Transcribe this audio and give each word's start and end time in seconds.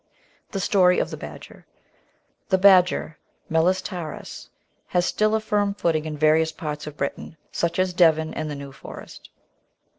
The 0.49 0.59
Story 0.59 0.97
of 0.97 1.11
the 1.11 1.15
Badger 1.17 1.67
The 2.49 2.57
Badger 2.57 3.19
(Meles 3.51 3.83
taaus) 3.83 4.49
has 4.87 5.05
still 5.05 5.35
a 5.35 5.39
firm 5.39 5.75
footing 5.75 6.05
in 6.05 6.17
various 6.17 6.51
parts 6.51 6.87
of 6.87 6.97
Britain, 6.97 7.37
such 7.51 7.77
as 7.77 7.93
Devon 7.93 8.33
and 8.33 8.49
the 8.49 8.55
New 8.55 8.71
Forest. 8.71 9.29